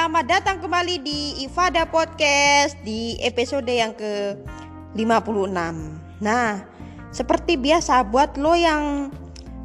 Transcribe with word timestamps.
selamat 0.00 0.32
datang 0.32 0.64
kembali 0.64 1.04
di 1.04 1.44
Ifada 1.44 1.84
Podcast 1.84 2.72
di 2.80 3.20
episode 3.20 3.68
yang 3.68 3.92
ke-56. 3.92 5.52
Nah, 6.24 6.64
seperti 7.12 7.60
biasa 7.60 8.08
buat 8.08 8.32
lo 8.40 8.56
yang 8.56 9.12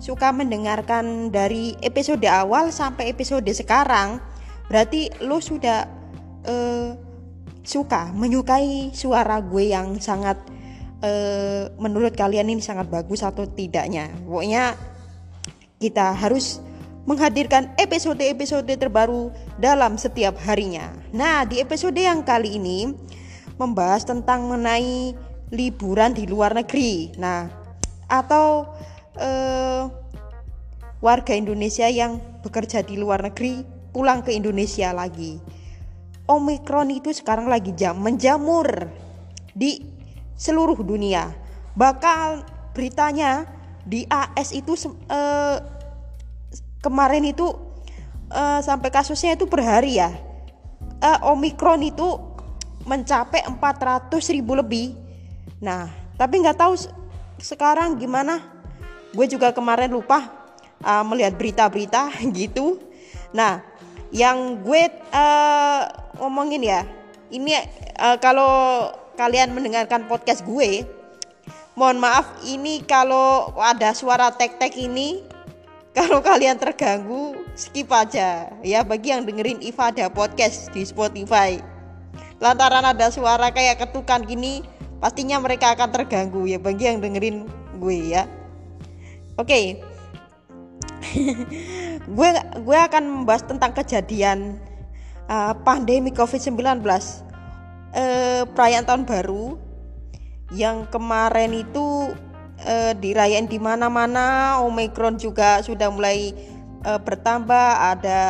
suka 0.04 0.36
mendengarkan 0.36 1.32
dari 1.32 1.80
episode 1.80 2.28
awal 2.28 2.68
sampai 2.76 3.16
episode 3.16 3.48
sekarang 3.48 4.20
Berarti 4.68 5.08
lo 5.24 5.40
sudah 5.40 5.88
uh, 6.44 6.92
suka, 7.64 8.12
menyukai 8.12 8.92
suara 8.92 9.40
gue 9.40 9.72
yang 9.72 10.04
sangat 10.04 10.36
uh, 11.00 11.72
menurut 11.80 12.12
kalian 12.12 12.52
ini 12.52 12.60
sangat 12.60 12.92
bagus 12.92 13.24
atau 13.24 13.48
tidaknya. 13.48 14.12
Pokoknya 14.28 14.76
kita 15.80 16.12
harus 16.12 16.60
menghadirkan 17.06 17.70
episode-episode 17.78 18.70
terbaru 18.78 19.30
dalam 19.62 19.96
setiap 19.96 20.36
harinya. 20.42 20.90
Nah, 21.14 21.46
di 21.46 21.62
episode 21.62 21.98
yang 21.98 22.26
kali 22.26 22.58
ini 22.58 22.92
membahas 23.62 24.04
tentang 24.04 24.50
mengenai 24.50 25.14
liburan 25.54 26.18
di 26.18 26.26
luar 26.26 26.58
negeri. 26.58 27.14
Nah, 27.22 27.46
atau 28.10 28.74
eh, 29.22 29.86
warga 31.00 31.34
Indonesia 31.38 31.86
yang 31.86 32.18
bekerja 32.42 32.82
di 32.82 32.98
luar 32.98 33.22
negeri 33.22 33.62
pulang 33.94 34.26
ke 34.26 34.34
Indonesia 34.34 34.90
lagi. 34.92 35.38
Omikron 36.26 36.90
itu 36.90 37.14
sekarang 37.14 37.46
lagi 37.46 37.70
jam 37.78 38.02
menjamur 38.02 38.90
di 39.54 39.86
seluruh 40.34 40.82
dunia. 40.82 41.30
Bakal 41.78 42.42
beritanya 42.74 43.46
di 43.86 44.10
AS 44.10 44.58
itu 44.58 44.74
eh, 45.06 45.75
kemarin 46.86 47.26
itu 47.26 47.50
uh, 48.30 48.62
sampai 48.62 48.94
kasusnya 48.94 49.34
itu 49.34 49.50
per 49.50 49.66
hari 49.66 49.98
ya. 49.98 50.14
Uh, 51.02 51.34
Omikron 51.34 51.82
itu 51.82 52.22
mencapai 52.86 53.42
400 53.50 54.14
ribu 54.30 54.54
lebih. 54.54 54.94
Nah 55.66 55.90
tapi 56.22 56.46
nggak 56.46 56.62
tahu 56.62 56.78
sekarang 57.42 57.98
gimana. 57.98 58.46
Gue 59.18 59.26
juga 59.26 59.50
kemarin 59.50 59.90
lupa 59.90 60.30
uh, 60.86 61.02
melihat 61.02 61.34
berita-berita 61.34 62.14
gitu. 62.38 62.78
Nah 63.34 63.66
yang 64.14 64.62
gue 64.62 64.86
uh, 65.10 65.82
ngomongin 66.22 66.62
ya 66.62 66.82
ini 67.34 67.58
uh, 68.00 68.16
kalau 68.22 68.88
kalian 69.18 69.52
mendengarkan 69.52 70.06
podcast 70.06 70.46
gue 70.46 70.86
mohon 71.76 72.00
maaf 72.00 72.40
ini 72.48 72.80
kalau 72.88 73.52
ada 73.60 73.92
suara 73.92 74.32
tek-tek 74.32 74.80
ini 74.80 75.35
kalau 75.96 76.20
kalian 76.20 76.60
terganggu, 76.60 77.40
skip 77.56 77.88
aja 77.88 78.52
ya 78.60 78.84
bagi 78.84 79.16
yang 79.16 79.24
dengerin 79.24 79.64
Ifada 79.64 80.12
podcast 80.12 80.68
di 80.76 80.84
Spotify. 80.84 81.56
Lantaran 82.44 82.84
ada 82.84 83.08
suara 83.08 83.48
kayak 83.56 83.80
ketukan 83.80 84.28
gini, 84.28 84.60
pastinya 85.00 85.40
mereka 85.40 85.72
akan 85.72 85.96
terganggu 85.96 86.52
ya 86.52 86.60
bagi 86.60 86.92
yang 86.92 87.00
dengerin 87.00 87.48
gue 87.80 88.12
ya. 88.12 88.28
Oke. 89.40 89.80
Gue 92.06 92.30
gue 92.38 92.78
akan 92.78 93.04
membahas 93.04 93.44
tentang 93.50 93.74
kejadian 93.74 94.62
uh, 95.26 95.58
pandemi 95.66 96.14
Covid-19 96.14 96.86
uh, 96.86 98.44
perayaan 98.54 98.86
tahun 98.86 99.04
baru 99.10 99.58
yang 100.54 100.86
kemarin 100.94 101.66
itu 101.66 102.14
uh, 102.66 102.92
dirayain 102.98 103.46
di 103.46 103.62
mana-mana. 103.62 104.60
Omikron 104.66 105.22
juga 105.22 105.62
sudah 105.62 105.88
mulai 105.94 106.34
uh, 106.84 107.00
bertambah, 107.00 107.96
ada 107.96 108.22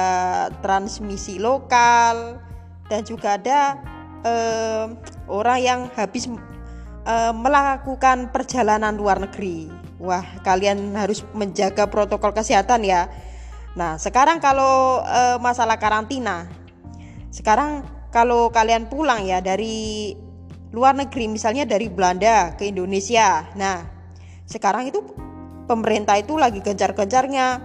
transmisi 0.60 1.40
lokal 1.40 2.38
dan 2.92 3.02
juga 3.02 3.40
ada 3.40 3.80
uh, 4.28 4.86
orang 5.32 5.60
yang 5.64 5.80
habis 5.96 6.30
uh, 7.08 7.34
melakukan 7.34 8.30
perjalanan 8.30 8.94
luar 8.94 9.18
negeri. 9.18 9.72
Wah, 9.98 10.28
kalian 10.44 10.94
harus 10.94 11.24
menjaga 11.32 11.88
protokol 11.88 12.36
kesehatan 12.36 12.84
ya. 12.84 13.08
Nah, 13.80 13.96
sekarang 14.00 14.40
kalau 14.40 15.04
masalah 15.40 15.76
karantina, 15.76 16.48
sekarang 17.28 17.84
kalau 18.12 18.48
kalian 18.52 18.88
pulang 18.88 19.28
ya 19.28 19.44
dari 19.44 20.16
luar 20.72 20.96
negeri, 20.96 21.28
misalnya 21.32 21.68
dari 21.68 21.92
Belanda 21.92 22.56
ke 22.56 22.72
Indonesia, 22.72 23.48
nah 23.56 23.95
sekarang 24.46 24.90
itu 24.90 25.02
pemerintah 25.66 26.16
itu 26.22 26.38
lagi 26.38 26.62
gencar-gencarnya 26.62 27.62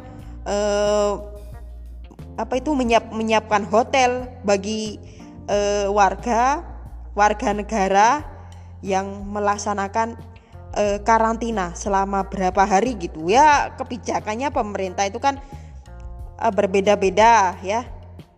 eh, 0.48 1.12
apa 2.41 2.54
itu 2.56 2.72
menyiap, 2.72 3.12
menyiapkan 3.12 3.68
hotel 3.68 4.28
bagi 4.44 4.96
eh, 5.44 5.86
warga 5.92 6.64
warga 7.12 7.52
negara 7.52 8.24
yang 8.80 9.28
melaksanakan 9.28 10.16
eh, 10.72 10.98
karantina 11.04 11.76
selama 11.76 12.24
berapa 12.32 12.64
hari 12.64 12.96
gitu. 12.96 13.28
Ya 13.28 13.76
kebijakannya 13.76 14.48
pemerintah 14.48 15.04
itu 15.04 15.20
kan 15.20 15.36
eh, 16.40 16.52
berbeda-beda 16.52 17.60
ya. 17.60 17.84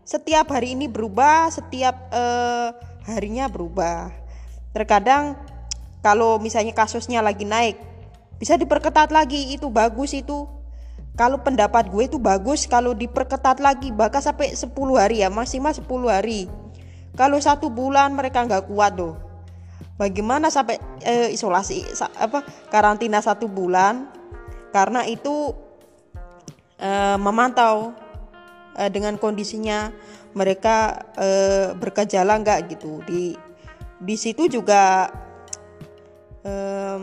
Setiap 0.02 0.50
hari 0.50 0.75
ini 0.75 0.91
berubah 0.91 1.47
setiap 1.54 2.10
eh, 2.10 2.69
harinya 3.06 3.47
berubah. 3.47 4.10
Terkadang 4.75 5.38
kalau 6.02 6.42
misalnya 6.42 6.75
kasusnya 6.75 7.22
lagi 7.22 7.47
naik 7.47 7.91
bisa 8.42 8.58
diperketat 8.58 9.14
lagi 9.14 9.54
itu 9.54 9.70
bagus 9.70 10.19
itu. 10.19 10.50
Kalau 11.14 11.38
pendapat 11.47 11.86
gue 11.94 12.10
itu 12.10 12.19
bagus 12.19 12.66
kalau 12.66 12.91
diperketat 12.91 13.62
lagi 13.62 13.94
bahkan 13.94 14.19
sampai 14.19 14.58
10 14.58 14.75
hari 14.98 15.22
ya 15.22 15.30
maksimal 15.30 15.70
10 15.70 15.86
hari. 16.10 16.50
Kalau 17.14 17.38
satu 17.38 17.70
bulan 17.70 18.10
mereka 18.10 18.42
nggak 18.42 18.66
kuat 18.66 18.98
tuh 18.98 19.14
bagaimana 19.94 20.50
sampai 20.50 20.82
eh, 21.06 21.31
isolasi 21.31 21.86
apa 22.19 22.42
karantina 22.66 23.22
satu 23.22 23.47
bulan? 23.47 24.10
Karena 24.75 25.06
itu 25.06 25.54
eh, 26.82 27.14
memantau 27.22 27.94
eh, 28.75 28.91
dengan 28.91 29.22
kondisinya 29.22 29.94
mereka 30.34 31.06
eh, 31.14 31.78
bergejala 31.78 32.42
nggak 32.42 32.60
gitu. 32.75 32.98
Di 33.06 33.38
di 34.02 34.16
situ 34.19 34.50
juga 34.50 35.06
eh, 36.42 36.98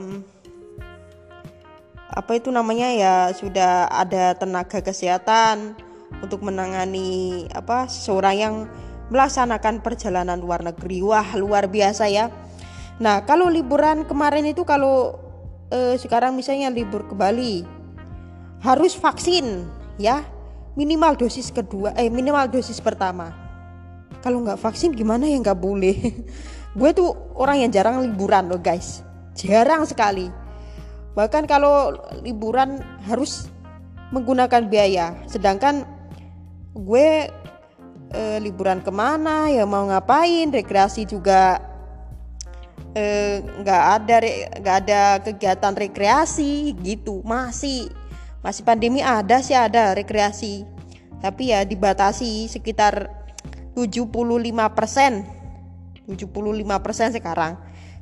apa 2.09 2.41
itu 2.41 2.49
namanya 2.49 2.89
ya 2.89 3.13
sudah 3.37 3.85
ada 3.85 4.33
tenaga 4.33 4.81
kesehatan 4.81 5.77
untuk 6.25 6.41
menangani 6.41 7.45
apa 7.53 7.85
seorang 7.85 8.35
yang 8.35 8.55
melaksanakan 9.13 9.85
perjalanan 9.85 10.41
luar 10.41 10.65
negeri. 10.65 11.05
Wah 11.05 11.37
luar 11.37 11.69
biasa 11.69 12.09
ya. 12.09 12.33
Nah 12.97 13.21
kalau 13.29 13.45
liburan 13.45 14.09
kemarin 14.09 14.49
itu 14.49 14.65
kalau 14.65 15.21
eh, 15.69 15.93
sekarang 16.01 16.33
misalnya 16.33 16.73
libur 16.73 17.05
ke 17.05 17.13
Bali 17.13 17.61
harus 18.65 18.97
vaksin 18.97 19.69
ya. 20.01 20.25
Minimal 20.73 21.19
dosis 21.19 21.53
kedua 21.53 21.93
eh 21.93 22.09
minimal 22.09 22.49
dosis 22.49 22.81
pertama. 22.81 23.29
Kalau 24.25 24.41
nggak 24.41 24.57
vaksin 24.57 24.97
gimana 24.97 25.29
ya 25.29 25.37
nggak 25.37 25.61
boleh. 25.61 25.97
Gue 26.79 26.89
tuh 26.93 27.13
orang 27.37 27.65
yang 27.65 27.71
jarang 27.73 28.01
liburan 28.01 28.49
loh 28.49 28.61
guys. 28.61 29.01
Jarang 29.33 29.85
sekali 29.85 30.48
Bahkan 31.17 31.49
kalau 31.49 31.95
liburan 32.21 32.81
harus 33.05 33.49
menggunakan 34.13 34.65
biaya. 34.69 35.17
Sedangkan 35.29 35.85
gue 36.73 37.29
e, 38.13 38.21
liburan 38.41 38.81
ke 38.81 38.91
mana 38.93 39.49
ya 39.49 39.65
mau 39.65 39.85
ngapain 39.89 40.49
rekreasi 40.49 41.05
juga 41.05 41.61
eh, 42.93 43.41
nggak 43.41 43.83
e, 43.85 43.89
ada 43.93 44.15
nggak 44.61 44.77
ada 44.85 45.01
kegiatan 45.21 45.73
rekreasi 45.73 46.73
gitu. 46.81 47.21
Masih 47.25 47.89
masih 48.41 48.63
pandemi 48.65 49.01
ada 49.03 49.41
sih 49.45 49.57
ada 49.57 49.93
rekreasi. 49.93 50.65
Tapi 51.19 51.51
ya 51.51 51.67
dibatasi 51.67 52.47
sekitar 52.47 53.11
75 53.75 54.07
persen. 54.71 55.27
75 56.07 56.85
persen 56.85 57.09
sekarang. 57.13 57.53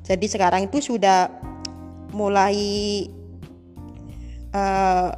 Jadi 0.05 0.25
sekarang 0.31 0.71
itu 0.71 0.79
sudah 0.79 1.27
mulai 2.15 2.57
uh, 4.55 5.09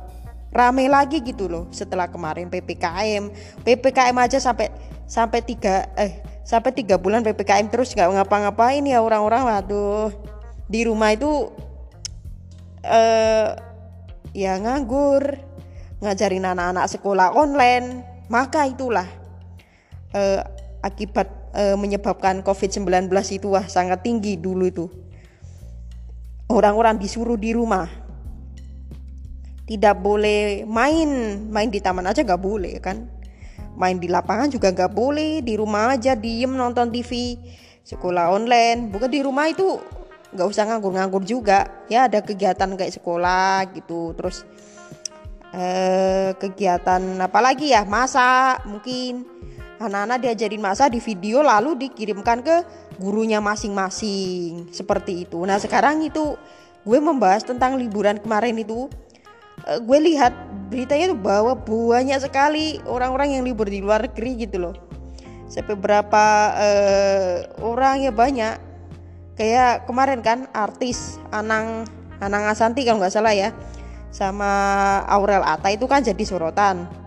rame 0.50 0.90
lagi 0.90 1.22
gitu 1.22 1.46
loh 1.46 1.70
setelah 1.70 2.10
kemarin 2.10 2.50
ppkm 2.50 3.30
ppkm 3.62 4.16
aja 4.18 4.42
sampai 4.42 4.74
sampai 5.06 5.46
tiga 5.46 5.90
eh 5.94 6.22
sampai 6.50 6.74
tiga 6.74 6.98
bulan 6.98 7.22
ppkm 7.22 7.70
terus 7.70 7.94
nggak 7.94 8.10
ngapa-ngapain 8.10 8.82
ya 8.82 9.06
orang-orang 9.06 9.46
waduh. 9.46 10.10
Di 10.66 10.82
rumah 10.86 11.14
itu 11.14 11.54
uh, 12.86 13.50
ya 14.34 14.54
nganggur 14.58 15.38
ngajarin 16.02 16.50
anak-anak 16.50 16.90
sekolah 16.90 17.38
online. 17.38 18.02
Maka 18.30 18.70
itulah 18.70 19.06
uh, 20.14 20.42
akibat 20.86 21.30
uh, 21.54 21.78
menyebabkan 21.78 22.42
covid-19 22.46 23.10
itu 23.34 23.50
wah 23.50 23.66
sangat 23.66 24.06
tinggi 24.06 24.38
dulu 24.38 24.66
itu 24.70 24.86
orang-orang 26.50 26.98
disuruh 26.98 27.38
di 27.38 27.54
rumah. 27.54 27.88
Tidak 29.70 29.96
boleh 30.02 30.66
main 30.66 31.10
main 31.46 31.70
di 31.70 31.78
taman 31.78 32.10
aja 32.10 32.26
nggak 32.26 32.42
boleh 32.42 32.82
kan? 32.82 33.06
Main 33.78 34.02
di 34.02 34.10
lapangan 34.10 34.50
juga 34.50 34.74
nggak 34.74 34.92
boleh 34.92 35.46
di 35.46 35.54
rumah 35.56 35.94
aja 35.94 36.18
diem 36.18 36.50
nonton 36.50 36.90
TV 36.90 37.38
sekolah 37.86 38.34
online. 38.34 38.90
Bukan 38.90 39.14
di 39.14 39.22
rumah 39.22 39.46
itu 39.46 39.78
nggak 40.34 40.48
usah 40.50 40.66
nganggur-nganggur 40.66 41.22
juga. 41.22 41.86
Ya 41.86 42.10
ada 42.10 42.26
kegiatan 42.26 42.74
kayak 42.74 42.98
sekolah 42.98 43.70
gitu 43.78 44.18
terus 44.18 44.42
eh, 45.54 46.34
kegiatan 46.34 47.22
apa 47.22 47.40
lagi 47.46 47.70
ya? 47.70 47.86
Masak 47.86 48.66
mungkin 48.66 49.22
anak-anak 49.80 50.20
diajarin 50.28 50.60
masak 50.60 50.92
di 50.92 51.00
video 51.00 51.40
lalu 51.40 51.88
dikirimkan 51.88 52.44
ke 52.44 52.56
gurunya 53.00 53.40
masing-masing. 53.40 54.68
Seperti 54.76 55.24
itu. 55.26 55.40
Nah 55.48 55.56
sekarang 55.58 56.04
itu 56.04 56.36
gue 56.84 57.00
membahas 57.00 57.48
tentang 57.48 57.80
liburan 57.80 58.20
kemarin 58.20 58.60
itu. 58.60 58.92
Eh, 59.66 59.80
gue 59.80 60.00
lihat 60.14 60.36
beritanya 60.68 61.16
tuh 61.16 61.20
bahwa 61.20 61.56
banyak 61.56 62.20
sekali 62.20 62.78
orang-orang 62.86 63.40
yang 63.40 63.44
libur 63.48 63.66
di 63.72 63.80
luar 63.80 64.04
negeri 64.12 64.44
gitu 64.44 64.60
loh. 64.60 64.76
Sampai 65.50 65.74
berapa 65.74 66.26
uh, 66.54 67.36
orang 67.66 68.06
ya 68.06 68.14
banyak. 68.14 68.70
Kayak 69.34 69.88
kemarin 69.88 70.20
kan 70.22 70.46
artis 70.54 71.18
Anang 71.32 71.88
Anang 72.20 72.52
Asanti 72.52 72.86
kalau 72.86 73.02
nggak 73.02 73.16
salah 73.16 73.34
ya. 73.34 73.50
Sama 74.14 74.52
Aurel 75.10 75.42
Ata 75.42 75.74
itu 75.74 75.90
kan 75.90 76.06
jadi 76.06 76.22
sorotan 76.22 76.99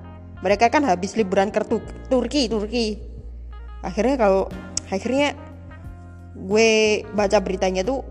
mereka 0.43 0.69
kan 0.69 0.85
habis 0.85 1.15
liburan 1.15 1.49
ke 1.49 1.63
Turki 2.11 2.51
Turki 2.51 2.99
akhirnya 3.83 4.17
kalau 4.19 4.51
akhirnya 4.91 5.35
gue 6.37 7.03
baca 7.15 7.39
beritanya 7.41 7.83
tuh 7.87 8.05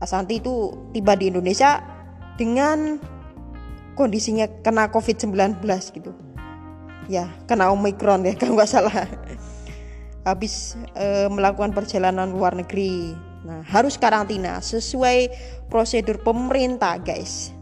Asanti 0.00 0.40
itu 0.40 0.72
tiba 0.96 1.12
di 1.12 1.28
Indonesia 1.28 1.84
dengan 2.40 2.96
kondisinya 3.92 4.48
kena 4.64 4.88
COVID-19 4.88 5.60
gitu 5.92 6.16
ya 7.12 7.28
kena 7.44 7.68
Omicron 7.68 8.24
ya 8.24 8.32
kalau 8.40 8.56
nggak 8.56 8.70
salah 8.70 9.04
habis 10.24 10.76
e, 10.92 11.28
melakukan 11.32 11.72
perjalanan 11.72 12.28
luar 12.32 12.52
negeri. 12.52 13.16
Nah, 13.40 13.64
harus 13.64 13.96
karantina 13.96 14.60
sesuai 14.60 15.32
prosedur 15.72 16.20
pemerintah, 16.20 17.00
guys. 17.00 17.56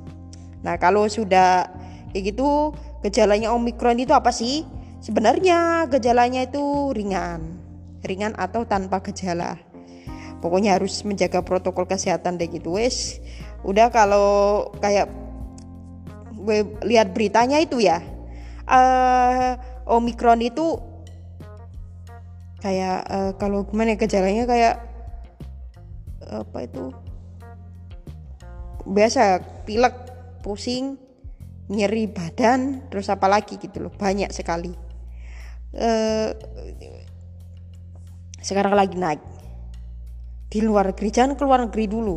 Nah, 0.67 0.75
kalau 0.75 1.07
sudah 1.07 1.71
kayak 2.11 2.35
gitu, 2.35 2.75
gejalanya 3.05 3.55
Omikron 3.55 3.99
itu 4.03 4.13
apa 4.15 4.35
sih? 4.35 4.67
Sebenarnya 4.99 5.87
gejalanya 5.87 6.47
itu 6.47 6.91
ringan. 6.91 7.59
Ringan 8.03 8.35
atau 8.35 8.67
tanpa 8.67 9.03
gejala. 9.03 9.59
Pokoknya 10.39 10.79
harus 10.79 11.03
menjaga 11.03 11.43
protokol 11.43 11.87
kesehatan 11.87 12.39
deh 12.39 12.47
gitu, 12.47 12.79
wes. 12.79 13.19
Udah 13.67 13.91
kalau 13.91 14.71
kayak 14.79 15.11
gue 16.39 16.67
lihat 16.87 17.11
beritanya 17.11 17.59
itu 17.59 17.83
ya. 17.83 18.03
Uh, 18.69 19.59
Omikron 19.89 20.45
itu 20.45 20.79
kayak 22.59 23.07
uh, 23.09 23.33
kalau 23.39 23.65
gimana 23.65 23.95
ya 23.95 23.99
gejalanya 23.99 24.45
kayak 24.45 24.77
apa 26.29 26.59
itu 26.69 26.93
biasa 28.85 29.41
pilek 29.65 29.95
pusing 30.45 31.01
nyeri 31.69 32.09
badan 32.09 32.89
terus 32.89 33.13
apa 33.13 33.29
lagi 33.29 33.61
gitu 33.61 33.89
loh 33.89 33.93
banyak 33.93 34.33
sekali. 34.33 34.73
Uh, 35.77 36.33
sekarang 38.41 38.73
lagi 38.73 38.97
naik. 38.97 39.21
Di 40.49 40.65
luar 40.65 40.93
negeri 40.93 41.09
jangan 41.13 41.37
keluar 41.37 41.61
negeri 41.61 41.85
dulu. 41.85 42.17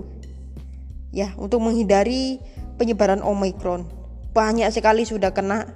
Ya 1.11 1.35
untuk 1.35 1.59
menghindari 1.59 2.39
penyebaran 2.79 3.19
omikron 3.19 3.83
banyak 4.31 4.71
sekali 4.71 5.03
sudah 5.03 5.35
kena. 5.35 5.67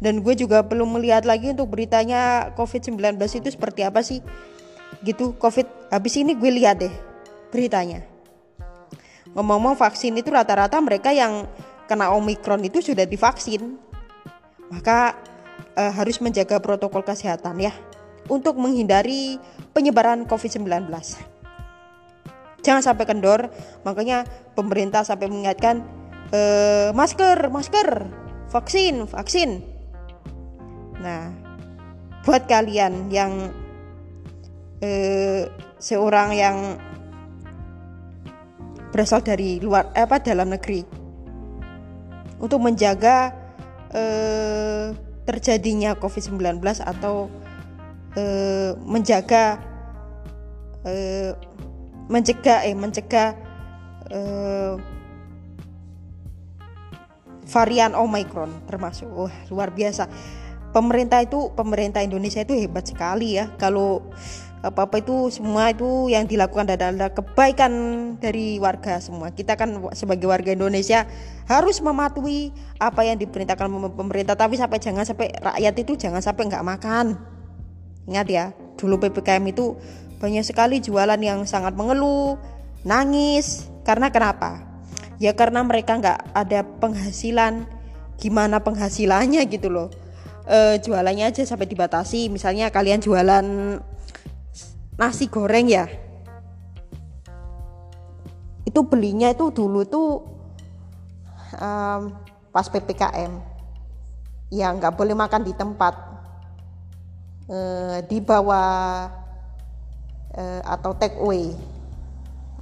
Dan 0.00 0.24
gue 0.24 0.32
juga 0.32 0.64
belum 0.64 0.96
melihat 0.96 1.28
lagi 1.28 1.52
untuk 1.52 1.76
beritanya 1.76 2.56
COVID-19 2.56 3.20
itu 3.20 3.48
seperti 3.52 3.84
apa 3.84 4.00
sih. 4.00 4.24
Gitu 5.04 5.36
COVID 5.36 5.92
habis 5.92 6.16
ini 6.16 6.32
gue 6.32 6.48
lihat 6.48 6.80
deh 6.80 6.94
beritanya. 7.52 8.00
Ngomong-ngomong 9.36 9.76
vaksin 9.76 10.16
itu 10.16 10.32
rata-rata 10.32 10.80
mereka 10.80 11.12
yang 11.12 11.44
kena 11.90 12.14
Omikron 12.14 12.62
itu 12.62 12.78
sudah 12.78 13.02
divaksin. 13.02 13.74
Maka 14.70 15.18
eh, 15.74 15.90
harus 15.90 16.22
menjaga 16.22 16.62
protokol 16.62 17.02
kesehatan 17.02 17.58
ya 17.58 17.74
untuk 18.30 18.54
menghindari 18.54 19.42
penyebaran 19.74 20.22
COVID-19 20.30 20.86
jangan 22.60 22.84
sampai 22.84 23.04
kendor 23.08 23.48
makanya 23.84 24.24
pemerintah 24.52 25.04
sampai 25.04 25.28
mengingatkan 25.32 25.84
eh, 26.32 26.92
masker 26.92 27.48
masker 27.48 27.88
vaksin 28.52 29.08
vaksin. 29.08 29.50
Nah, 31.00 31.32
buat 32.28 32.44
kalian 32.44 33.08
yang 33.08 33.54
eh, 34.84 35.48
seorang 35.80 36.36
yang 36.36 36.56
berasal 38.92 39.24
dari 39.24 39.62
luar 39.62 39.88
apa 39.96 40.20
dalam 40.20 40.52
negeri 40.52 40.99
untuk 42.40 42.58
menjaga 42.58 43.36
eh, 43.92 44.96
terjadinya 45.28 45.94
COVID-19 45.94 46.58
atau 46.80 47.28
eh, 48.16 48.72
menjaga 48.82 49.60
eh, 50.82 51.36
mencegah 52.10 52.66
eh 52.66 52.74
mencegah 52.74 53.30
eh, 54.10 54.74
varian 57.50 57.92
Omicron 57.94 58.66
termasuk. 58.66 59.06
Wah 59.10 59.34
luar 59.50 59.70
biasa. 59.70 60.06
Pemerintah 60.70 61.18
itu 61.18 61.50
pemerintah 61.54 61.98
Indonesia 62.02 62.46
itu 62.46 62.54
hebat 62.54 62.86
sekali 62.86 63.34
ya. 63.34 63.50
Kalau 63.58 64.06
apa 64.60 64.84
apa 64.84 65.00
itu 65.00 65.32
semua 65.32 65.72
itu 65.72 66.12
yang 66.12 66.28
dilakukan 66.28 66.68
adalah 66.68 67.08
kebaikan 67.16 67.72
dari 68.20 68.60
warga 68.60 69.00
semua. 69.00 69.32
Kita 69.32 69.56
kan 69.56 69.72
sebagai 69.96 70.28
warga 70.28 70.52
Indonesia 70.52 71.08
harus 71.48 71.80
mematuhi 71.80 72.52
apa 72.76 73.08
yang 73.08 73.16
diperintahkan 73.16 73.72
pemerintah. 73.96 74.36
Tapi 74.36 74.60
sampai 74.60 74.76
jangan 74.76 75.08
sampai 75.08 75.32
rakyat 75.32 75.74
itu 75.80 75.96
jangan 75.96 76.20
sampai 76.20 76.52
nggak 76.52 76.66
makan. 76.76 77.16
Ingat 78.04 78.26
ya 78.28 78.44
dulu 78.76 79.00
ppkm 79.00 79.44
itu 79.48 79.80
banyak 80.20 80.44
sekali 80.44 80.84
jualan 80.84 81.20
yang 81.24 81.48
sangat 81.48 81.72
mengeluh 81.72 82.36
nangis. 82.84 83.64
Karena 83.80 84.12
kenapa? 84.12 84.60
Ya 85.16 85.32
karena 85.32 85.64
mereka 85.64 85.96
nggak 85.96 86.36
ada 86.36 86.68
penghasilan. 86.84 87.64
Gimana 88.20 88.60
penghasilannya 88.60 89.40
gitu 89.48 89.72
loh? 89.72 89.88
Uh, 90.44 90.76
jualannya 90.84 91.32
aja 91.32 91.48
sampai 91.48 91.64
dibatasi. 91.64 92.28
Misalnya 92.28 92.68
kalian 92.68 93.00
jualan 93.00 93.44
nasi 95.00 95.32
goreng 95.32 95.64
ya. 95.72 95.88
Itu 98.68 98.84
belinya 98.84 99.32
itu 99.32 99.48
dulu 99.48 99.88
tuh 99.88 100.08
um, 101.56 102.12
pas 102.52 102.68
ppkm 102.68 103.32
ya 104.52 104.68
nggak 104.76 104.92
boleh 104.92 105.16
makan 105.16 105.40
di 105.48 105.56
tempat. 105.56 106.12
Uh, 107.50 107.98
di 108.06 108.22
bawah 108.22 109.10
uh, 110.38 110.60
atau 110.62 110.94
take 110.94 111.18
away 111.18 111.50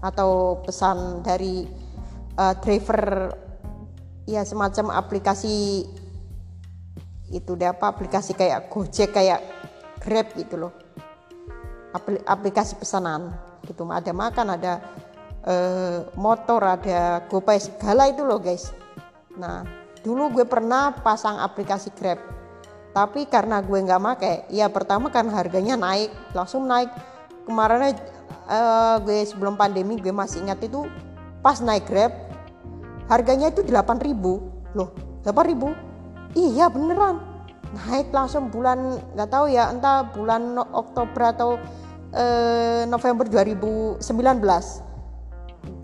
atau 0.00 0.62
pesan 0.64 1.20
dari 1.20 1.68
uh, 2.40 2.56
driver 2.56 3.28
ya 4.24 4.48
semacam 4.48 4.96
aplikasi 4.96 5.84
itu 7.28 7.52
deh 7.52 7.68
apa 7.68 7.92
aplikasi 7.92 8.32
kayak 8.32 8.72
Gojek 8.72 9.12
kayak 9.12 9.44
Grab 10.00 10.32
gitu 10.40 10.56
loh 10.56 10.72
aplikasi 12.26 12.76
pesanan 12.76 13.32
gitu. 13.64 13.84
Ada 13.88 14.12
makan 14.12 14.46
ada 14.58 14.80
eh, 15.44 16.04
motor 16.14 16.60
ada 16.64 17.24
GoPay 17.26 17.58
segala 17.58 18.08
itu 18.10 18.22
loh 18.24 18.40
guys. 18.40 18.72
Nah 19.36 19.64
dulu 20.04 20.40
gue 20.40 20.46
pernah 20.46 20.92
pasang 20.92 21.40
aplikasi 21.40 21.92
Grab. 21.96 22.20
Tapi 22.92 23.28
karena 23.28 23.62
gue 23.62 23.78
nggak 23.78 24.02
make 24.02 24.34
ya 24.50 24.66
pertama 24.72 25.12
kan 25.12 25.28
harganya 25.30 25.76
naik 25.76 26.10
langsung 26.32 26.64
naik. 26.68 26.90
Kemarin 27.48 27.92
eh, 27.92 28.96
gue 29.04 29.18
sebelum 29.24 29.56
pandemi 29.56 29.96
gue 29.96 30.12
masih 30.12 30.44
ingat 30.44 30.60
itu 30.64 30.84
pas 31.40 31.60
naik 31.62 31.86
Grab 31.86 32.12
harganya 33.08 33.48
itu 33.48 33.64
8000 33.64 34.76
loh 34.76 34.88
8000 35.24 36.36
iya 36.36 36.68
beneran 36.68 37.16
naik 37.68 38.08
langsung 38.10 38.48
bulan 38.48 38.96
nggak 39.12 39.28
tahu 39.28 39.52
ya 39.52 39.68
entah 39.68 40.08
bulan 40.12 40.56
Oktober 40.72 41.22
atau 41.32 41.50
eh, 42.16 42.88
November 42.88 43.28
2019 43.28 44.00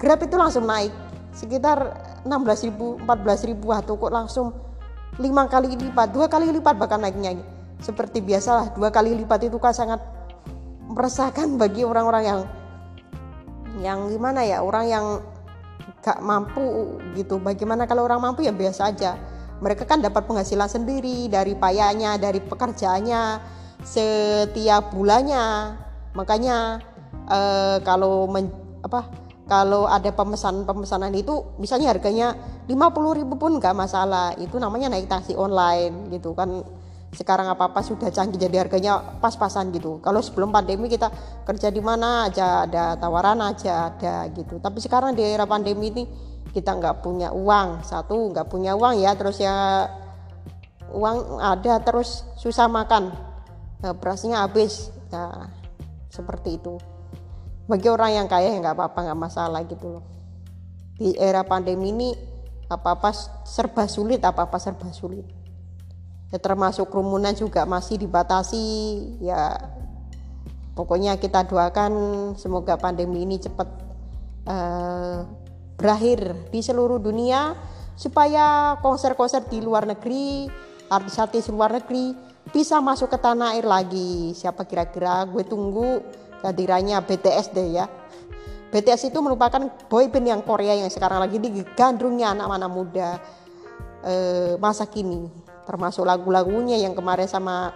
Grab 0.01 0.21
itu 0.25 0.37
langsung 0.41 0.65
naik 0.65 0.93
sekitar 1.35 1.93
16 2.25 2.69
ribu 2.73 2.97
14 3.05 3.51
ribu 3.53 3.69
atau 3.75 4.01
kok 4.01 4.13
langsung 4.13 4.55
lima 5.21 5.47
kali 5.47 5.77
lipat 5.79 6.11
dua 6.11 6.27
kali 6.27 6.51
lipat 6.51 6.75
bahkan 6.75 6.99
naiknya 6.99 7.39
seperti 7.79 8.19
biasalah 8.25 8.75
dua 8.75 8.91
kali 8.91 9.15
lipat 9.15 9.47
itu 9.47 9.61
kan 9.61 9.77
sangat 9.77 10.01
meresahkan 10.89 11.55
bagi 11.61 11.85
orang-orang 11.85 12.25
yang 12.25 12.41
yang 13.83 13.99
gimana 14.09 14.47
ya 14.47 14.63
orang 14.63 14.87
yang 14.87 15.07
gak 16.05 16.21
mampu 16.21 17.01
gitu. 17.17 17.41
Bagaimana 17.41 17.89
kalau 17.89 18.05
orang 18.05 18.21
mampu 18.21 18.45
ya 18.45 18.53
biasa 18.53 18.93
aja 18.93 19.17
mereka 19.65 19.89
kan 19.89 20.05
dapat 20.05 20.29
penghasilan 20.29 20.69
sendiri 20.69 21.33
dari 21.33 21.57
payahnya 21.57 22.21
dari 22.21 22.45
pekerjaannya 22.45 23.41
setiap 23.81 24.93
bulannya. 24.93 25.73
Makanya 26.13 26.85
uh, 27.33 27.81
kalau 27.81 28.29
men, 28.29 28.53
apa 28.85 29.09
kalau 29.49 29.89
ada 29.89 30.13
pemesanan-pemesanan 30.13 31.13
itu 31.17 31.57
misalnya 31.57 31.97
harganya 31.97 32.37
50 32.69 33.19
ribu 33.25 33.41
pun 33.41 33.57
nggak 33.57 33.73
masalah. 33.73 34.37
Itu 34.37 34.61
namanya 34.61 34.93
naik 34.93 35.09
taksi 35.09 35.33
online 35.33 36.13
gitu 36.13 36.37
kan. 36.37 36.61
Sekarang 37.15 37.47
apa-apa 37.47 37.79
sudah 37.81 38.11
canggih 38.11 38.37
jadi 38.37 38.69
harganya 38.69 39.01
pas-pasan 39.23 39.73
gitu. 39.73 40.03
Kalau 40.05 40.21
sebelum 40.21 40.53
pandemi 40.53 40.93
kita 40.93 41.09
kerja 41.47 41.73
di 41.73 41.79
mana 41.79 42.27
aja 42.29 42.69
ada 42.69 43.01
tawaran 43.01 43.41
aja 43.41 43.89
ada 43.97 44.29
gitu. 44.35 44.61
Tapi 44.61 44.83
sekarang 44.83 45.17
di 45.17 45.25
era 45.25 45.49
pandemi 45.49 45.95
ini 45.95 46.05
kita 46.55 46.79
nggak 46.79 47.03
punya 47.03 47.35
uang. 47.35 47.83
Satu 47.83 48.31
nggak 48.31 48.47
punya 48.47 48.79
uang 48.79 49.03
ya 49.03 49.19
terus 49.19 49.43
ya 49.43 49.91
uang 50.95 51.43
ada 51.43 51.83
terus 51.83 52.23
susah 52.39 52.71
makan. 52.71 53.11
Nah, 53.83 53.93
berasnya 53.99 54.47
habis. 54.47 54.95
Ya 55.11 55.51
seperti 56.15 56.63
itu. 56.63 56.79
Bagi 57.67 57.91
orang 57.91 58.15
yang 58.23 58.27
kaya 58.31 58.55
ya 58.55 58.63
nggak 58.63 58.79
apa-apa 58.79 59.11
nggak 59.11 59.21
masalah 59.21 59.61
gitu 59.67 59.99
loh. 59.99 60.05
Di 60.95 61.19
era 61.19 61.43
pandemi 61.43 61.91
ini 61.91 62.15
apa-apa 62.71 63.11
serba 63.43 63.91
sulit 63.91 64.23
apa-apa 64.23 64.57
serba 64.63 64.95
sulit. 64.95 65.27
Ya 66.31 66.39
termasuk 66.39 66.87
kerumunan 66.87 67.35
juga 67.35 67.67
masih 67.67 67.99
dibatasi 67.99 68.63
ya. 69.19 69.59
Pokoknya 70.75 71.15
kita 71.19 71.47
doakan 71.47 71.93
semoga 72.35 72.75
pandemi 72.75 73.23
ini 73.23 73.39
cepat 73.39 73.69
uh, 74.51 75.23
berakhir 75.75 76.51
di 76.51 76.61
seluruh 76.63 77.03
dunia 77.03 77.55
supaya 77.95 78.79
konser-konser 78.83 79.47
di 79.47 79.63
luar 79.63 79.87
negeri 79.87 80.51
artis-artis 80.91 81.49
luar 81.49 81.75
negeri 81.75 82.15
bisa 82.53 82.79
masuk 82.79 83.09
ke 83.09 83.19
tanah 83.19 83.57
air 83.57 83.65
lagi. 83.65 84.37
Siapa 84.37 84.69
kira-kira? 84.69 85.25
Gue 85.25 85.43
tunggu 85.49 86.05
kehadirannya 86.45 87.01
BTS 87.01 87.47
deh 87.57 87.69
ya. 87.73 87.89
BTS 88.69 89.15
itu 89.15 89.19
merupakan 89.23 89.71
boyband 89.87 90.27
yang 90.27 90.43
Korea 90.43 90.75
yang 90.75 90.91
sekarang 90.91 91.23
lagi 91.23 91.39
digandrungnya 91.39 92.35
anak-anak 92.35 92.71
muda 92.71 93.09
uh, 94.03 94.53
masa 94.59 94.85
kini. 94.85 95.31
Termasuk 95.65 96.05
lagu-lagunya 96.05 96.77
yang 96.77 96.93
kemarin 96.93 97.31
sama 97.31 97.73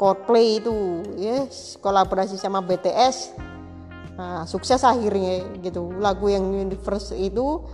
Coldplay 0.00 0.58
itu. 0.58 1.04
Yes 1.14 1.78
kolaborasi 1.78 2.34
sama 2.40 2.58
BTS 2.58 3.38
nah, 4.16 4.44
sukses 4.44 4.82
akhirnya 4.82 5.44
gitu. 5.60 5.92
Lagu 5.98 6.28
yang 6.28 6.48
Universe 6.52 7.14
itu 7.16 7.64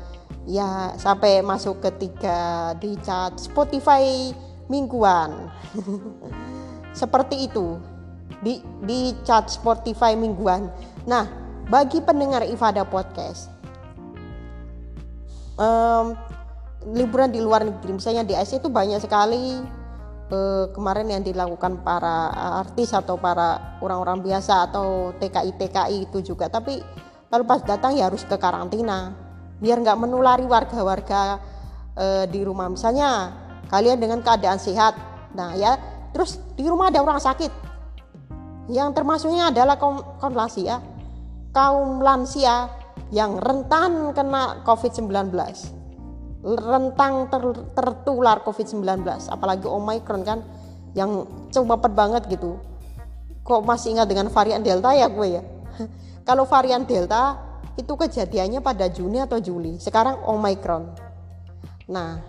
ya 0.49 0.97
sampai 0.97 1.45
masuk 1.45 1.83
ketiga 1.85 2.73
di 2.79 2.97
chart 3.03 3.39
Spotify 3.39 4.33
mingguan. 4.67 5.51
Seperti 7.01 7.51
itu. 7.51 7.79
Di 8.39 8.63
di 8.87 9.13
chart 9.27 9.51
Spotify 9.51 10.15
mingguan. 10.15 10.71
Nah 11.07 11.27
bagi 11.69 12.01
pendengar 12.01 12.49
Ifada 12.49 12.81
podcast 12.89 13.59
um, 15.59 16.17
liburan 16.95 17.35
di 17.35 17.43
luar 17.43 17.67
negeri 17.67 17.99
misalnya 17.99 18.25
di 18.25 18.33
Asia 18.33 18.63
itu 18.63 18.71
banyak 18.71 19.03
sekali 19.03 19.61
eh, 20.29 20.65
kemarin 20.73 21.09
yang 21.09 21.23
dilakukan 21.25 21.83
para 21.83 22.33
artis 22.65 22.93
atau 22.93 23.17
para 23.19 23.79
orang-orang 23.85 24.25
biasa 24.25 24.71
atau 24.71 25.13
TKI 25.17 25.53
TKI 25.57 25.97
itu 26.09 26.19
juga. 26.23 26.49
Tapi 26.49 26.81
kalau 27.29 27.45
pas 27.45 27.61
datang 27.65 27.97
ya 27.97 28.09
harus 28.09 28.25
ke 28.25 28.37
karantina 28.41 29.13
biar 29.59 29.83
nggak 29.83 29.99
menulari 29.99 30.47
warga-warga 30.47 31.41
eh, 31.97 32.25
di 32.29 32.41
rumah. 32.45 32.71
Misalnya 32.73 33.33
kalian 33.69 34.01
dengan 34.01 34.21
keadaan 34.25 34.61
sehat 34.61 34.97
nah 35.37 35.53
ya 35.53 35.77
terus 36.17 36.41
di 36.57 36.65
rumah 36.69 36.89
ada 36.89 37.05
orang 37.05 37.21
sakit. 37.21 37.69
Yang 38.69 39.01
termasuknya 39.01 39.49
adalah 39.49 39.81
kaum, 39.81 40.05
kaum 40.21 40.37
lansia 40.37 40.77
kaum 41.53 42.05
lansia 42.05 42.69
yang 43.09 43.41
rentan 43.41 44.13
kena 44.13 44.61
COVID-19 44.69 45.33
rentang 46.43 47.27
ter, 47.27 47.43
tertular 47.75 48.47
COVID-19 48.47 49.03
apalagi 49.27 49.67
Omicron 49.67 50.23
kan 50.23 50.39
yang 50.95 51.27
cepet 51.51 51.93
banget 51.93 52.23
gitu. 52.31 52.63
Kok 53.43 53.65
masih 53.65 53.99
ingat 53.99 54.07
dengan 54.07 54.31
varian 54.31 54.63
Delta 54.63 54.95
ya 54.95 55.11
gue 55.11 55.29
ya? 55.41 55.43
Kalau 56.29 56.47
varian 56.47 56.87
Delta 56.87 57.39
itu 57.75 57.95
kejadiannya 57.95 58.63
pada 58.63 58.87
Juni 58.91 59.19
atau 59.23 59.39
Juli. 59.43 59.79
Sekarang 59.83 60.23
Omicron. 60.27 60.95
Nah 61.91 62.23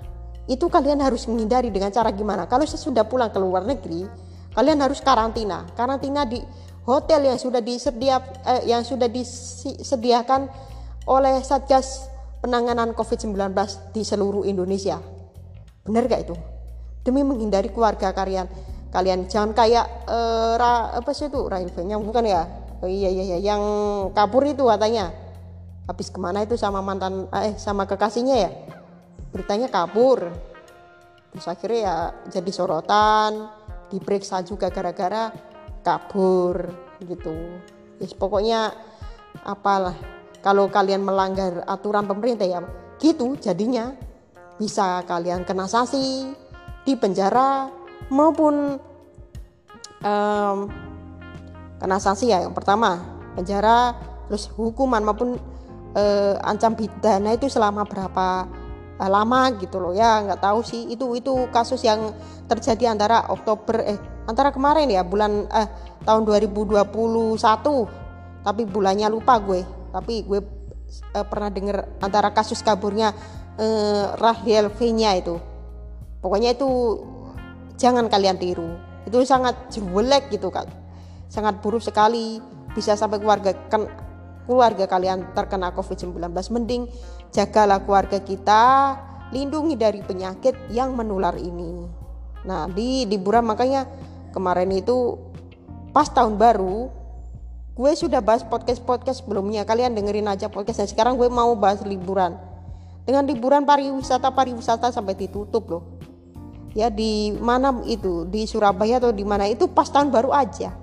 itu 0.50 0.66
kalian 0.66 0.98
harus 1.06 1.30
menghindari 1.30 1.70
dengan 1.70 1.94
cara 1.94 2.10
gimana? 2.10 2.50
Kalau 2.50 2.66
sesudah 2.66 3.06
pulang 3.06 3.30
ke 3.30 3.38
luar 3.38 3.62
negeri 3.62 4.10
kalian 4.58 4.82
harus 4.82 4.98
karantina. 5.06 5.70
Karantina 5.78 6.26
di 6.26 6.42
hotel 6.90 7.30
yang 7.30 7.38
sudah 7.38 7.62
disedia 7.62 8.18
eh, 8.50 8.74
yang 8.74 8.82
sudah 8.82 9.06
disediakan 9.06 10.50
oleh 11.06 11.46
Satgas 11.46 12.09
penanganan 12.40 12.96
COVID-19 12.96 13.36
di 13.92 14.02
seluruh 14.04 14.44
Indonesia. 14.48 15.00
Benar 15.84 16.08
gak 16.08 16.22
itu? 16.28 16.36
Demi 17.04 17.24
menghindari 17.24 17.72
keluarga 17.72 18.12
kalian, 18.12 18.48
kalian 18.92 19.28
jangan 19.32 19.56
kayak 19.56 19.86
uh, 20.08 20.60
ra, 20.60 20.96
apa 20.96 21.12
sih 21.16 21.28
itu 21.32 21.48
yang 21.84 22.04
bukan 22.04 22.28
ya? 22.28 22.44
Oh, 22.80 22.88
iya 22.88 23.12
iya 23.12 23.36
iya 23.36 23.38
yang 23.40 23.62
kabur 24.16 24.48
itu 24.48 24.64
katanya. 24.68 25.12
Habis 25.90 26.14
ke 26.14 26.20
mana 26.22 26.46
itu 26.46 26.54
sama 26.56 26.80
mantan 26.86 27.28
eh 27.34 27.58
sama 27.58 27.84
kekasihnya 27.84 28.36
ya? 28.40 28.52
Beritanya 29.34 29.68
kabur. 29.68 30.32
Terus 31.34 31.46
akhirnya 31.46 31.80
ya 31.80 31.96
jadi 32.40 32.52
sorotan, 32.54 33.52
diperiksa 33.92 34.46
juga 34.46 34.70
gara-gara 34.72 35.34
kabur 35.84 36.72
gitu. 37.04 37.60
Yes, 38.00 38.16
pokoknya 38.16 38.72
apalah 39.44 40.19
kalau 40.40 40.72
kalian 40.72 41.04
melanggar 41.04 41.64
aturan 41.68 42.08
pemerintah 42.08 42.48
ya 42.48 42.60
gitu 43.00 43.36
jadinya. 43.40 43.96
Bisa 44.60 45.08
kalian 45.08 45.48
kena 45.48 45.72
sanksi 45.72 46.36
di 46.84 46.94
penjara 47.00 47.72
maupun 48.12 48.76
um, 50.04 50.58
kena 51.80 51.98
sanksi 52.00 52.32
ya 52.32 52.44
yang 52.44 52.52
pertama. 52.52 53.00
Penjara 53.40 53.96
terus 54.28 54.52
hukuman 54.52 55.00
maupun 55.00 55.40
uh, 55.96 56.36
ancam 56.44 56.76
pidana 56.76 57.40
itu 57.40 57.48
selama 57.48 57.88
berapa 57.88 58.52
uh, 59.00 59.10
lama 59.10 59.56
gitu 59.64 59.80
loh 59.80 59.96
ya. 59.96 60.28
Nggak 60.28 60.44
tahu 60.44 60.60
sih 60.68 60.92
itu 60.92 61.16
itu 61.16 61.48
kasus 61.56 61.80
yang 61.88 62.12
terjadi 62.52 62.92
antara 62.92 63.32
Oktober 63.32 63.80
eh 63.80 64.00
antara 64.28 64.52
kemarin 64.52 64.92
ya 64.92 65.08
bulan 65.08 65.48
eh 65.56 65.68
tahun 66.04 66.28
2021 66.28 66.84
tapi 68.44 68.64
bulannya 68.64 69.08
lupa 69.12 69.38
gue 69.40 69.79
tapi 69.90 70.26
gue 70.26 70.40
uh, 70.42 71.26
pernah 71.28 71.50
dengar 71.54 71.86
antara 72.02 72.34
kasus 72.34 72.62
kaburnya 72.62 73.14
uh, 73.58 74.16
Rahel 74.18 74.70
V-nya 74.74 75.18
itu. 75.18 75.38
Pokoknya 76.20 76.54
itu 76.54 76.70
jangan 77.80 78.08
kalian 78.12 78.38
tiru. 78.38 78.76
Itu 79.08 79.24
sangat 79.24 79.72
jelek 79.72 80.34
gitu 80.34 80.52
kan 80.52 80.68
sangat 81.30 81.62
buruk 81.62 81.80
sekali. 81.80 82.42
Bisa 82.74 82.98
sampai 82.98 83.22
keluarga 83.22 83.54
kan 83.70 83.86
keluarga 84.50 84.90
kalian 84.90 85.34
terkena 85.38 85.70
COVID-19 85.78 86.26
mending 86.54 86.90
jagalah 87.30 87.86
keluarga 87.86 88.18
kita 88.18 88.98
lindungi 89.30 89.78
dari 89.78 90.02
penyakit 90.02 90.58
yang 90.74 90.98
menular 90.98 91.38
ini. 91.38 91.86
Nah 92.50 92.66
di 92.70 93.06
liburan 93.06 93.46
makanya 93.46 93.86
kemarin 94.34 94.74
itu 94.74 95.18
pas 95.94 96.10
tahun 96.10 96.38
baru 96.38 96.90
gue 97.80 97.92
sudah 97.96 98.20
bahas 98.20 98.44
podcast-podcast 98.44 99.24
sebelumnya. 99.24 99.64
Kalian 99.64 99.96
dengerin 99.96 100.28
aja 100.28 100.52
podcast 100.52 100.84
dan 100.84 100.90
sekarang 100.92 101.16
gue 101.16 101.32
mau 101.32 101.56
bahas 101.56 101.80
liburan. 101.88 102.36
Dengan 103.08 103.24
liburan 103.24 103.64
pariwisata 103.64 104.36
pariwisata 104.36 104.92
sampai 104.92 105.16
ditutup 105.16 105.64
loh. 105.72 105.84
Ya 106.76 106.92
di 106.92 107.32
mana 107.40 107.72
itu? 107.88 108.28
Di 108.28 108.44
Surabaya 108.44 109.00
atau 109.00 109.16
di 109.16 109.24
mana? 109.24 109.48
Itu 109.48 109.72
pas 109.72 109.88
tahun 109.88 110.12
baru 110.12 110.36
aja. 110.36 110.76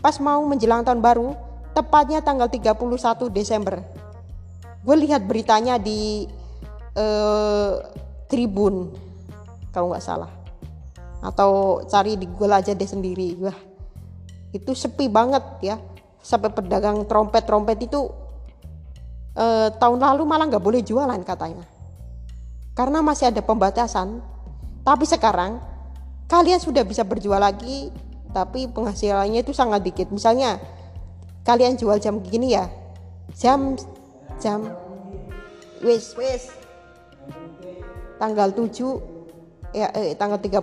Pas 0.00 0.16
mau 0.16 0.40
menjelang 0.48 0.80
tahun 0.80 1.04
baru 1.04 1.36
tepatnya 1.76 2.24
tanggal 2.24 2.48
31 2.48 3.28
Desember. 3.28 3.84
Gue 4.80 4.96
lihat 4.96 5.28
beritanya 5.28 5.76
di 5.76 6.24
eh, 6.96 7.72
Tribun 8.32 8.96
kalau 9.76 9.92
nggak 9.92 10.02
salah. 10.02 10.32
Atau 11.20 11.84
cari 11.84 12.16
di 12.16 12.24
Google 12.24 12.64
aja 12.64 12.72
deh 12.72 12.88
sendiri. 12.88 13.36
Wah 13.44 13.68
itu 14.50 14.74
sepi 14.74 15.06
banget 15.06 15.44
ya 15.62 15.76
sampai 16.20 16.52
pedagang 16.52 17.04
trompet-trompet 17.08 17.78
itu 17.84 18.12
eh, 19.36 19.68
tahun 19.74 19.98
lalu 20.00 20.22
malah 20.28 20.46
nggak 20.48 20.62
boleh 20.62 20.84
jualan 20.84 21.20
katanya. 21.24 21.64
Karena 22.76 23.02
masih 23.04 23.28
ada 23.28 23.42
pembatasan. 23.44 24.22
Tapi 24.80 25.04
sekarang 25.04 25.60
kalian 26.30 26.56
sudah 26.62 26.80
bisa 26.86 27.04
berjual 27.04 27.36
lagi 27.36 27.92
tapi 28.30 28.70
penghasilannya 28.70 29.42
itu 29.42 29.52
sangat 29.52 29.84
dikit. 29.84 30.08
Misalnya 30.08 30.56
kalian 31.44 31.76
jual 31.76 31.98
jam 32.00 32.22
gini 32.22 32.56
ya. 32.56 32.70
Jam 33.36 33.76
jam 34.40 34.70
wis 35.84 36.16
wis. 36.16 36.48
Tanggal 38.20 38.52
7 38.52 38.76
ya 39.72 39.88
eh, 39.96 40.12
tanggal 40.18 40.36
31 40.36 40.60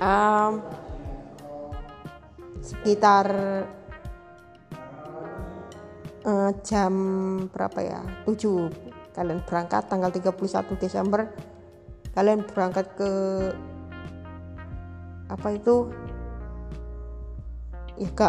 um, 0.00 0.52
sekitar 2.66 3.26
uh, 6.26 6.50
jam 6.66 6.94
berapa 7.54 7.78
ya? 7.78 8.02
7 8.26 9.14
kalian 9.14 9.40
berangkat 9.46 9.86
tanggal 9.86 10.10
31 10.10 10.82
Desember. 10.82 11.30
Kalian 12.12 12.42
berangkat 12.42 12.90
ke 12.98 13.10
apa 15.30 15.48
itu? 15.54 15.94
Ya 17.96 18.10
ke 18.12 18.28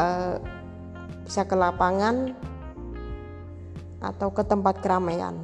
bisa 1.28 1.44
ke 1.44 1.56
lapangan 1.58 2.32
atau 4.00 4.30
ke 4.32 4.46
tempat 4.46 4.80
keramaian. 4.80 5.36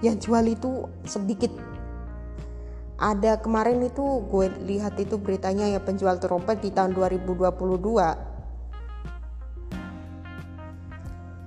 Yang 0.00 0.28
jual 0.28 0.44
itu 0.48 0.70
sedikit 1.04 1.52
ada 2.96 3.36
kemarin 3.36 3.84
itu 3.84 4.24
gue 4.32 4.48
lihat 4.64 4.96
itu 4.96 5.20
beritanya 5.20 5.68
ya 5.68 5.80
penjual 5.80 6.16
trompet 6.16 6.64
di 6.64 6.72
tahun 6.72 6.96
2022 6.96 7.36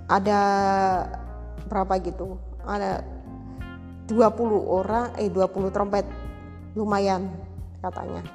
ada 0.10 0.42
berapa 1.70 1.94
gitu? 2.02 2.42
Ada 2.66 3.06
20 4.10 4.18
orang 4.66 5.14
eh 5.22 5.30
20 5.30 5.70
trompet. 5.70 6.06
Lumayan 6.74 7.30
katanya. 7.82 8.26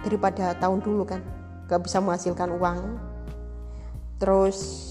Daripada 0.00 0.56
tahun 0.56 0.80
dulu 0.80 1.04
kan 1.04 1.20
gak 1.68 1.84
bisa 1.84 2.00
menghasilkan 2.00 2.48
uang. 2.56 2.96
Terus 4.16 4.88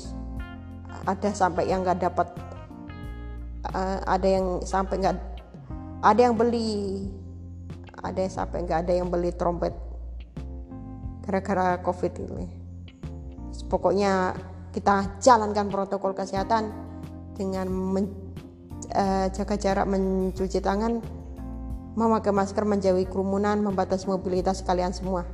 ada 1.09 1.33
sampai 1.33 1.73
yang 1.73 1.81
gak 1.81 2.05
dapat 2.05 2.29
uh, 3.73 3.99
ada 4.05 4.27
yang 4.27 4.61
sampai 4.61 5.01
nggak 5.01 5.17
ada 6.01 6.19
yang 6.21 6.35
beli 6.37 7.05
ada 7.99 8.19
yang 8.23 8.33
sampai 8.33 8.63
nggak 8.63 8.79
ada 8.87 8.93
yang 8.95 9.11
beli 9.11 9.35
trompet 9.35 9.75
gara-gara 11.27 11.79
covid 11.83 12.13
ini. 12.17 12.47
Pokoknya 13.67 14.35
kita 14.71 15.19
jalankan 15.19 15.67
protokol 15.67 16.15
kesehatan 16.15 16.71
dengan 17.35 17.67
men, 17.67 18.07
uh, 18.95 19.27
jaga 19.31 19.55
jarak 19.55 19.87
mencuci 19.87 20.59
tangan 20.59 20.99
memakai 21.95 22.31
masker 22.31 22.63
menjauhi 22.63 23.07
kerumunan 23.07 23.59
membatasi 23.59 24.07
mobilitas 24.07 24.63
kalian 24.63 24.95
semua. 24.95 25.27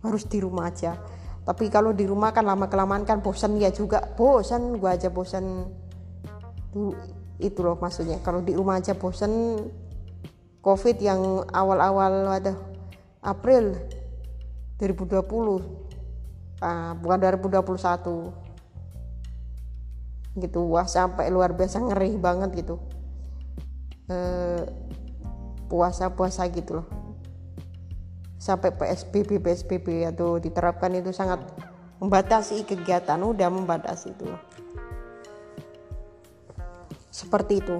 Harus 0.00 0.24
di 0.28 0.40
rumah 0.40 0.72
aja. 0.72 0.96
Tapi 1.42 1.68
kalau 1.68 1.90
di 1.90 2.06
rumah 2.06 2.30
kan 2.30 2.46
lama 2.46 2.70
kelamaan 2.70 3.02
kan 3.02 3.20
bosan 3.20 3.58
ya 3.58 3.70
juga. 3.74 4.02
Bosan 4.14 4.78
gua 4.78 4.94
aja 4.96 5.10
bosan. 5.12 5.68
Itu 7.38 7.60
loh 7.60 7.76
maksudnya. 7.76 8.22
Kalau 8.24 8.40
di 8.40 8.54
rumah 8.56 8.80
aja 8.80 8.94
bosan 8.94 9.58
covid 10.62 10.96
yang 11.02 11.42
awal-awal 11.50 12.30
ada 12.30 12.54
April 13.18 13.74
2020 14.78 15.22
ah, 16.62 16.94
bukan 16.96 17.18
2021 17.18 18.42
gitu 20.32 20.64
wah 20.64 20.88
sampai 20.88 21.28
luar 21.28 21.52
biasa 21.52 21.82
ngeri 21.82 22.16
banget 22.16 22.64
gitu. 22.64 22.80
Eh, 24.08 24.64
puasa-puasa 25.68 26.48
gitu 26.48 26.80
loh. 26.80 26.88
Sampai 28.40 28.74
PSBB 28.74 29.38
PSBB 29.38 30.08
atau 30.08 30.40
diterapkan 30.40 30.90
itu 30.96 31.12
sangat 31.14 31.44
membatasi 32.02 32.64
kegiatan 32.66 33.20
udah 33.20 33.48
membatasi 33.52 34.10
itu 34.10 34.24
loh. 34.26 34.42
Seperti 37.12 37.60
itu. 37.60 37.78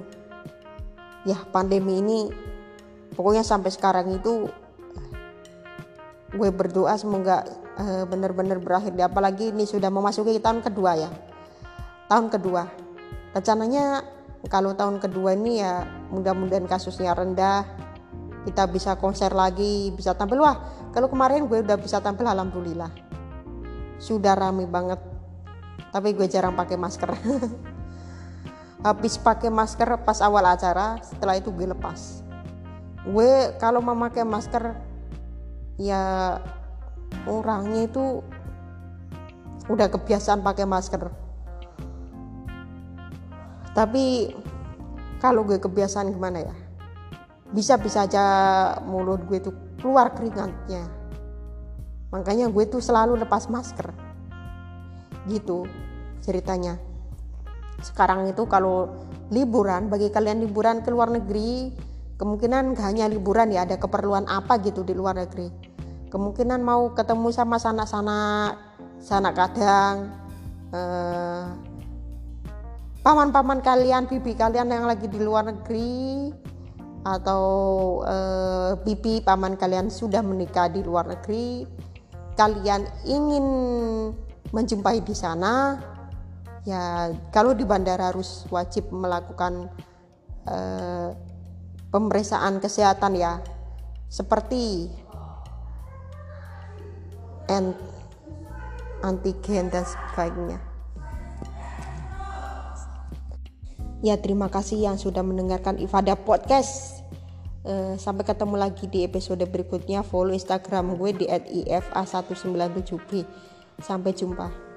Ya 1.27 1.39
pandemi 1.51 1.99
ini 1.99 2.31
pokoknya 3.13 3.45
sampai 3.45 3.69
sekarang 3.69 4.17
itu 4.17 4.49
gue 6.33 6.49
berdoa 6.49 6.97
semoga 6.97 7.45
uh, 7.77 8.03
benar-benar 8.09 8.57
berakhir. 8.57 8.93
Apalagi 8.97 9.53
ini 9.53 9.69
sudah 9.69 9.93
memasuki 9.93 10.41
tahun 10.41 10.65
kedua 10.65 10.91
ya. 10.97 11.09
Tahun 12.09 12.27
kedua. 12.29 12.65
Rencananya 13.33 14.01
kalau 14.49 14.75
tahun 14.75 14.99
kedua 14.99 15.37
ini 15.37 15.63
ya 15.63 15.87
mudah-mudahan 16.11 16.67
kasusnya 16.67 17.15
rendah 17.15 17.63
kita 18.43 18.67
bisa 18.67 18.99
konser 18.99 19.31
lagi 19.31 19.93
bisa 19.93 20.17
tampil. 20.17 20.41
Wah 20.41 20.89
kalau 20.91 21.07
kemarin 21.07 21.45
gue 21.45 21.63
udah 21.63 21.77
bisa 21.77 22.01
tampil 22.01 22.25
alhamdulillah. 22.27 22.89
Sudah 24.01 24.35
rame 24.35 24.65
banget. 24.67 24.99
Tapi 25.93 26.17
gue 26.17 26.25
jarang 26.25 26.57
pakai 26.57 26.75
masker. 26.75 27.13
Habis 28.85 29.15
pakai 29.21 29.47
masker 29.47 30.01
pas 30.03 30.19
awal 30.19 30.43
acara 30.43 30.99
setelah 30.99 31.39
itu 31.39 31.53
gue 31.55 31.71
lepas 31.71 32.22
gue 33.03 33.31
kalau 33.59 33.83
memakai 33.83 34.23
masker 34.23 34.79
ya 35.75 36.37
orangnya 37.27 37.87
itu 37.87 38.23
udah 39.67 39.87
kebiasaan 39.91 40.43
pakai 40.43 40.67
masker. 40.67 41.03
Tapi 43.73 44.29
kalau 45.23 45.47
gue 45.47 45.57
kebiasaan 45.57 46.11
gimana 46.11 46.43
ya? 46.43 46.55
Bisa-bisa 47.53 48.05
aja 48.05 48.23
mulut 48.83 49.23
gue 49.25 49.39
tuh 49.39 49.55
keluar 49.79 50.11
keringatnya. 50.13 50.83
Makanya 52.11 52.51
gue 52.51 52.65
tuh 52.69 52.83
selalu 52.83 53.17
lepas 53.23 53.47
masker. 53.49 53.91
Gitu 55.25 55.65
ceritanya. 56.23 56.79
Sekarang 57.83 58.27
itu 58.29 58.47
kalau 58.47 58.91
liburan 59.31 59.89
bagi 59.89 60.11
kalian 60.11 60.43
liburan 60.43 60.85
ke 60.85 60.89
luar 60.93 61.09
negeri 61.09 61.73
kemungkinan 62.23 62.71
gak 62.71 62.87
hanya 62.87 63.11
liburan 63.11 63.51
ya 63.51 63.67
ada 63.67 63.75
keperluan 63.75 64.23
apa 64.31 64.55
gitu 64.63 64.87
di 64.87 64.95
luar 64.95 65.19
negeri. 65.19 65.51
Kemungkinan 66.07 66.63
mau 66.63 66.95
ketemu 66.95 67.35
sama 67.35 67.59
sanak-sanak 67.59 68.55
sanak 69.03 69.35
kadang 69.35 70.15
eh, 70.71 71.43
paman-paman 73.03 73.59
kalian 73.59 74.07
bibi 74.07 74.31
kalian 74.39 74.71
yang 74.71 74.87
lagi 74.87 75.11
di 75.11 75.19
luar 75.19 75.51
negeri 75.51 76.31
atau 77.03 77.43
eh, 78.07 78.71
bibi 78.79 79.19
paman 79.19 79.59
kalian 79.59 79.91
sudah 79.91 80.23
menikah 80.23 80.71
di 80.71 80.79
luar 80.79 81.11
negeri 81.11 81.67
kalian 82.39 82.87
ingin 83.03 83.45
menjumpai 84.55 85.03
di 85.03 85.11
sana 85.11 85.75
ya 86.63 87.11
kalau 87.35 87.51
di 87.51 87.67
bandara 87.67 88.15
harus 88.15 88.47
wajib 88.47 88.87
melakukan 88.89 89.67
uh, 90.47 91.11
pemeriksaan 91.93 92.57
kesehatan 92.57 93.13
ya 93.13 93.45
seperti 94.09 94.89
antigen 99.05 99.69
dan 99.69 99.85
sebagainya. 99.85 100.57
Ya 104.03 104.19
terima 104.19 104.49
kasih 104.51 104.83
yang 104.83 104.97
sudah 104.99 105.21
mendengarkan 105.23 105.79
Ifada 105.79 106.17
Podcast. 106.17 107.05
Uh, 107.63 107.95
sampai 107.95 108.27
ketemu 108.27 108.59
lagi 108.59 108.89
di 108.91 109.07
episode 109.07 109.39
berikutnya. 109.47 110.03
Follow 110.03 110.35
Instagram 110.35 110.99
gue 110.99 111.23
di 111.23 111.25
@ifa197b. 111.63 113.23
Sampai 113.79 114.11
jumpa. 114.11 114.72